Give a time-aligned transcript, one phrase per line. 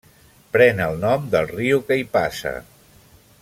[0.55, 2.55] Pren el nom del riu que hi passa.